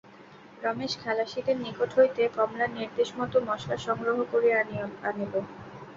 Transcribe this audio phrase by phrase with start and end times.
[0.61, 4.57] রমেশ খালাসিদের নিকট হইতে কমলার নির্দেশমত মসলা সংগ্রহ করিয়া
[4.59, 5.33] আনিল।